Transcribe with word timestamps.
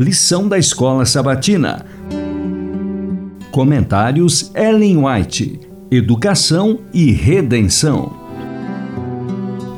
Lição 0.00 0.48
da 0.48 0.56
Escola 0.56 1.04
Sabatina. 1.04 1.84
Comentários 3.50 4.50
Ellen 4.54 5.04
White. 5.04 5.60
Educação 5.90 6.78
e 6.90 7.12
Redenção. 7.12 8.10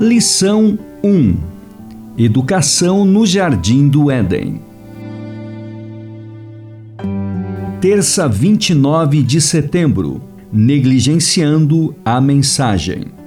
Lição 0.00 0.79
1. 1.03 1.37
Educação 2.16 3.05
no 3.05 3.27
Jardim 3.27 3.89
do 3.89 4.12
Éden. 4.12 4.61
Terça 7.80 8.29
29 8.29 9.25
de 9.25 9.41
setembro. 9.41 10.23
Negligenciando 10.52 11.96
a 12.04 12.20
mensagem. 12.20 13.21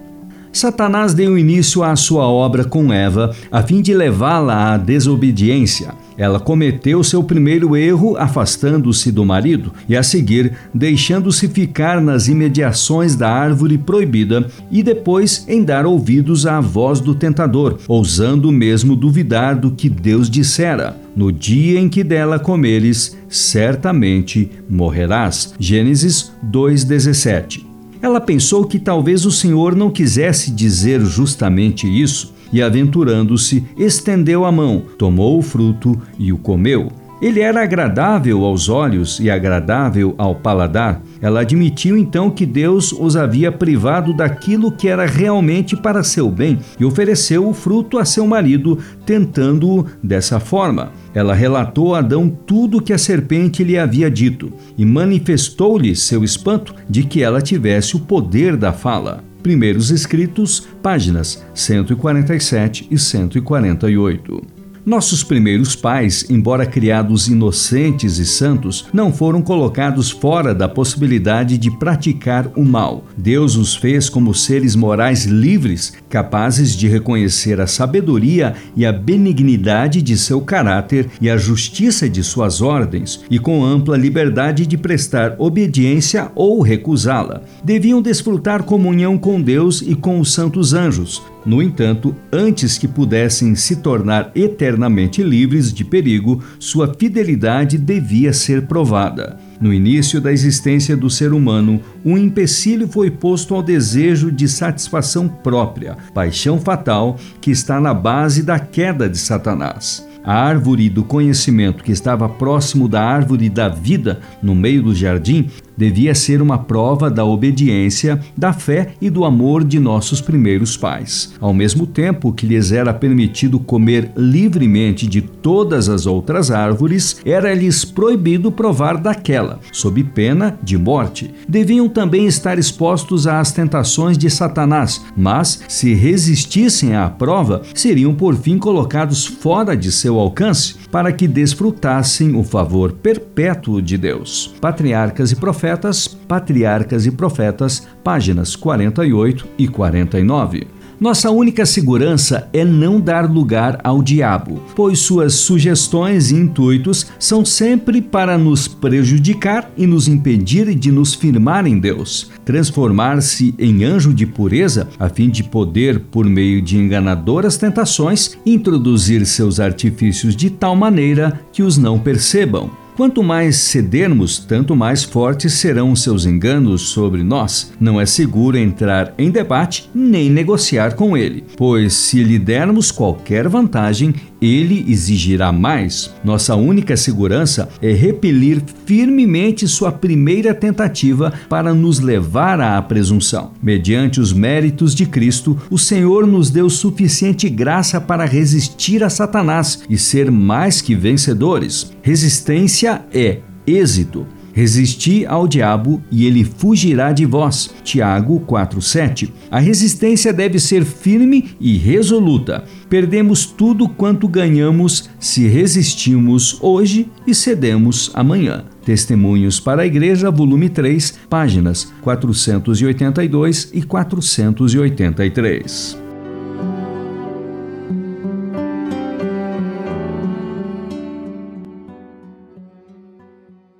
Satanás 0.55 1.13
deu 1.13 1.37
início 1.37 1.83
à 1.83 1.97
sua 1.97 2.29
obra 2.29 2.63
com 2.63 2.93
Eva 2.93 3.35
a 3.51 3.61
fim 3.61 3.81
de 3.81 3.93
levá-la 3.93 4.73
à 4.73 4.77
desobediência. 4.77 5.89
Ela 6.17 6.39
cometeu 6.39 7.03
seu 7.03 7.21
primeiro 7.21 7.75
erro 7.75 8.15
afastando-se 8.15 9.11
do 9.11 9.25
marido 9.25 9.73
e, 9.89 9.97
a 9.97 10.01
seguir, 10.01 10.53
deixando-se 10.73 11.49
ficar 11.49 11.99
nas 11.99 12.29
imediações 12.29 13.17
da 13.17 13.29
árvore 13.29 13.77
proibida 13.77 14.49
e 14.71 14.81
depois 14.81 15.43
em 15.49 15.61
dar 15.61 15.85
ouvidos 15.85 16.47
à 16.47 16.61
voz 16.61 17.01
do 17.01 17.13
tentador, 17.13 17.77
ousando 17.85 18.49
mesmo 18.49 18.95
duvidar 18.95 19.57
do 19.57 19.71
que 19.71 19.89
Deus 19.89 20.29
dissera. 20.29 20.95
No 21.13 21.33
dia 21.33 21.77
em 21.81 21.89
que 21.89 22.01
dela 22.01 22.39
comeres, 22.39 23.17
certamente 23.27 24.49
morrerás. 24.69 25.53
Gênesis 25.59 26.31
2:17. 26.41 27.64
Ela 28.05 28.21
pensou 28.21 28.65
que 28.65 28.77
talvez 28.77 29.25
o 29.25 29.31
Senhor 29.31 29.75
não 29.75 29.89
quisesse 29.89 30.51
dizer 30.51 31.03
justamente 31.03 31.87
isso 31.87 32.35
e, 32.53 32.61
aventurando-se, 32.61 33.63
estendeu 33.75 34.45
a 34.45 34.51
mão, 34.51 34.83
tomou 34.95 35.39
o 35.39 35.41
fruto 35.41 35.99
e 36.19 36.31
o 36.31 36.37
comeu. 36.37 36.91
Ele 37.25 37.39
era 37.39 37.63
agradável 37.63 38.45
aos 38.45 38.69
olhos 38.69 39.19
e 39.19 39.31
agradável 39.31 40.13
ao 40.15 40.35
paladar. 40.35 41.01
Ela 41.19 41.41
admitiu 41.41 41.97
então 41.97 42.29
que 42.29 42.45
Deus 42.45 42.91
os 42.91 43.15
havia 43.15 43.51
privado 43.51 44.13
daquilo 44.13 44.71
que 44.71 44.87
era 44.87 45.07
realmente 45.07 45.75
para 45.75 46.03
seu 46.03 46.29
bem 46.29 46.59
e 46.79 46.85
ofereceu 46.85 47.49
o 47.49 47.51
fruto 47.51 47.97
a 47.97 48.05
seu 48.05 48.27
marido, 48.27 48.77
tentando-o 49.07 49.87
dessa 50.03 50.39
forma. 50.39 50.91
Ela 51.15 51.33
relatou 51.33 51.95
a 51.95 51.97
Adão 51.97 52.29
tudo 52.29 52.77
o 52.77 52.81
que 52.81 52.93
a 52.93 52.97
serpente 52.99 53.63
lhe 53.63 53.75
havia 53.75 54.07
dito 54.11 54.53
e 54.77 54.85
manifestou-lhe 54.85 55.95
seu 55.95 56.23
espanto 56.23 56.75
de 56.87 57.01
que 57.05 57.23
ela 57.23 57.41
tivesse 57.41 57.95
o 57.95 58.01
poder 58.01 58.55
da 58.55 58.71
fala. 58.71 59.23
Primeiros 59.41 59.89
Escritos, 59.89 60.67
páginas 60.79 61.43
147 61.55 62.87
e 62.91 62.99
148. 62.99 64.54
Nossos 64.85 65.23
primeiros 65.23 65.75
pais, 65.75 66.29
embora 66.29 66.63
criados 66.63 67.27
inocentes 67.27 68.19
e 68.19 68.25
santos, 68.25 68.85
não 68.93 69.11
foram 69.11 69.41
colocados 69.41 70.11
fora 70.11 70.53
da 70.53 70.69
possibilidade 70.69 71.57
de 71.57 71.71
praticar 71.71 72.51
o 72.55 72.63
mal. 72.63 73.03
Deus 73.17 73.55
os 73.55 73.75
fez 73.75 74.09
como 74.09 74.31
seres 74.31 74.75
morais 74.75 75.25
livres, 75.25 75.93
capazes 76.15 76.77
de 76.77 76.87
reconhecer 76.87 77.59
a 77.59 77.67
sabedoria 77.67 78.55
e 78.73 78.85
a 78.85 78.93
benignidade 78.93 80.01
de 80.01 80.17
seu 80.17 80.39
caráter 80.39 81.09
e 81.19 81.29
a 81.29 81.35
justiça 81.35 82.07
de 82.07 82.23
suas 82.23 82.61
ordens, 82.61 83.19
e 83.29 83.37
com 83.37 83.65
ampla 83.65 83.97
liberdade 83.97 84.65
de 84.65 84.77
prestar 84.77 85.35
obediência 85.37 86.31
ou 86.33 86.61
recusá-la. 86.61 87.41
Deviam 87.61 88.01
desfrutar 88.01 88.63
comunhão 88.63 89.17
com 89.17 89.41
Deus 89.41 89.81
e 89.81 89.93
com 89.93 90.21
os 90.21 90.31
santos 90.31 90.73
anjos, 90.73 91.21
no 91.45 91.61
entanto, 91.61 92.15
antes 92.31 92.75
que 92.75 92.87
pudessem 92.87 93.53
se 93.53 93.75
tornar 93.75 94.31
eternamente 94.33 95.21
livres 95.21 95.71
de 95.71 95.85
perigo, 95.85 96.43
sua 96.57 96.91
fidelidade 96.97 97.77
devia 97.77 98.33
ser 98.33 98.63
provada. 98.63 99.37
No 99.59 99.73
início 99.73 100.19
da 100.19 100.31
existência 100.31 100.97
do 100.97 101.09
ser 101.09 101.31
humano, 101.33 101.81
um 102.03 102.17
empecilho 102.17 102.87
foi 102.87 103.09
posto 103.09 103.55
ao 103.55 103.63
desejo 103.63 104.31
de 104.31 104.47
satisfação 104.47 105.27
própria, 105.27 105.97
paixão 106.13 106.59
fatal 106.59 107.17
que 107.39 107.51
está 107.51 107.79
na 107.79 107.93
base 107.93 108.43
da 108.43 108.59
queda 108.59 109.09
de 109.09 109.17
Satanás. 109.17 110.05
A 110.23 110.33
árvore 110.33 110.89
do 110.89 111.03
conhecimento 111.03 111.83
que 111.83 111.91
estava 111.91 112.27
próximo 112.27 112.89
da 112.89 113.01
árvore 113.01 113.47
da 113.47 113.69
vida 113.69 114.19
no 114.41 114.55
meio 114.55 114.81
do 114.81 114.93
jardim 114.93 115.49
devia 115.77 116.15
ser 116.15 116.41
uma 116.41 116.57
prova 116.57 117.09
da 117.09 117.25
obediência, 117.25 118.19
da 118.35 118.53
fé 118.53 118.93
e 119.01 119.09
do 119.09 119.25
amor 119.25 119.63
de 119.63 119.79
nossos 119.79 120.21
primeiros 120.21 120.77
pais. 120.77 121.33
Ao 121.39 121.53
mesmo 121.53 121.85
tempo 121.85 122.31
que 122.31 122.45
lhes 122.45 122.71
era 122.71 122.93
permitido 122.93 123.59
comer 123.59 124.11
livremente 124.15 125.07
de 125.07 125.21
todas 125.21 125.89
as 125.89 126.05
outras 126.05 126.51
árvores, 126.51 127.17
era-lhes 127.25 127.83
proibido 127.83 128.51
provar 128.51 128.97
daquela, 128.97 129.59
sob 129.71 130.03
pena 130.03 130.57
de 130.63 130.77
morte. 130.77 131.31
Deviam 131.47 131.87
também 131.87 132.25
estar 132.25 132.57
expostos 132.57 133.27
às 133.27 133.51
tentações 133.51 134.17
de 134.17 134.29
Satanás, 134.29 135.03
mas, 135.15 135.61
se 135.67 135.93
resistissem 135.93 136.95
à 136.95 137.09
prova, 137.09 137.61
seriam 137.73 138.13
por 138.13 138.35
fim 138.35 138.57
colocados 138.57 139.25
fora 139.25 139.75
de 139.75 139.91
seu 139.91 140.19
alcance, 140.19 140.75
para 140.95 141.11
que 141.11 141.27
desfrutassem 141.27 142.37
o 142.37 142.41
favor 142.41 142.93
perpétuo 142.93 143.81
de 143.81 143.97
Deus. 143.97 144.55
Patriarcas 144.61 145.29
e 145.29 145.35
profetas 145.35 146.07
Patriarcas 146.07 147.05
e 147.05 147.11
Profetas, 147.11 147.85
páginas 148.01 148.55
48 148.55 149.45
e 149.57 149.67
49. 149.67 150.74
Nossa 150.99 151.29
única 151.29 151.65
segurança 151.65 152.47
é 152.53 152.63
não 152.63 153.01
dar 153.01 153.29
lugar 153.29 153.81
ao 153.83 154.01
diabo, 154.01 154.61
pois 154.73 154.99
suas 154.99 155.33
sugestões 155.33 156.31
e 156.31 156.35
intuitos 156.35 157.07
são 157.19 157.43
sempre 157.43 158.01
para 158.01 158.37
nos 158.37 158.65
prejudicar 158.67 159.69
e 159.75 159.85
nos 159.85 160.07
impedir 160.07 160.73
de 160.73 160.91
nos 160.93 161.13
firmar 161.13 161.67
em 161.67 161.77
Deus, 161.77 162.31
transformar-se 162.45 163.53
em 163.59 163.83
anjo 163.83 164.13
de 164.13 164.25
pureza, 164.25 164.87
a 164.97 165.09
fim 165.09 165.29
de 165.29 165.43
poder, 165.43 165.99
por 165.99 166.25
meio 166.25 166.61
de 166.61 166.77
enganadoras 166.77 167.57
tentações, 167.57 168.37
introduzir 168.45 169.25
seus 169.25 169.59
artifícios 169.59 170.33
de 170.33 170.49
tal 170.49 170.77
maneira 170.77 171.41
que 171.51 171.61
os 171.61 171.77
não 171.77 171.99
percebam. 171.99 172.84
Quanto 172.95 173.21
mais 173.21 173.57
cedermos, 173.57 174.39
tanto 174.39 174.73
mais 174.73 175.03
fortes 175.03 175.51
serão 175.51 175.93
seus 175.97 176.25
enganos 176.25 176.81
sobre 176.83 177.23
nós. 177.23 177.73
Não 177.77 177.99
é 177.99 178.05
seguro 178.05 178.57
entrar 178.57 179.13
em 179.17 179.29
debate 179.29 179.89
nem 179.93 180.29
negociar 180.29 180.95
com 180.95 181.17
ele, 181.17 181.43
pois 181.57 181.91
se 181.93 182.23
lhe 182.23 182.39
dermos 182.39 182.93
qualquer 182.93 183.49
vantagem, 183.49 184.15
ele 184.45 184.85
exigirá 184.87 185.51
mais. 185.51 186.13
Nossa 186.23 186.55
única 186.55 186.95
segurança 186.95 187.67
é 187.81 187.91
repelir 187.91 188.61
firmemente 188.85 189.67
sua 189.67 189.91
primeira 189.91 190.53
tentativa 190.53 191.33
para 191.49 191.73
nos 191.73 191.99
levar 191.99 192.61
à 192.61 192.81
presunção. 192.81 193.51
Mediante 193.61 194.19
os 194.19 194.31
méritos 194.31 194.93
de 194.93 195.05
Cristo, 195.05 195.57
o 195.69 195.77
Senhor 195.77 196.27
nos 196.27 196.49
deu 196.49 196.69
suficiente 196.69 197.49
graça 197.49 197.99
para 197.99 198.25
resistir 198.25 199.03
a 199.03 199.09
Satanás 199.09 199.83
e 199.89 199.97
ser 199.97 200.29
mais 200.29 200.81
que 200.81 200.95
vencedores. 200.95 201.91
Resistência 202.01 203.03
é 203.13 203.39
êxito. 203.65 204.27
Resisti 204.55 205.25
ao 205.25 205.49
diabo 205.49 206.01
e 206.09 206.25
ele 206.25 206.45
fugirá 206.45 207.11
de 207.11 207.25
vós. 207.25 207.75
Tiago 207.83 208.39
4:7. 208.47 209.33
A 209.51 209.59
resistência 209.59 210.31
deve 210.31 210.59
ser 210.59 210.85
firme 210.85 211.49
e 211.59 211.75
resoluta. 211.75 212.63
Perdemos 212.89 213.45
tudo 213.45 213.89
quanto 213.89 214.29
ganhamos 214.29 215.09
se 215.19 215.45
resistimos 215.45 216.57
hoje 216.61 217.11
e 217.27 217.35
cedemos 217.35 218.09
amanhã. 218.13 218.63
Testemunhos 218.85 219.59
para 219.59 219.81
a 219.81 219.85
Igreja, 219.85 220.31
volume 220.31 220.69
3, 220.69 221.15
páginas 221.29 221.91
482 222.01 223.71
e 223.73 223.83
483. 223.83 226.04